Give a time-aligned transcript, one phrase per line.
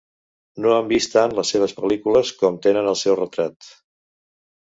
[0.65, 3.71] No han vist tant les seves pel·lícules com tenen el seu retrat.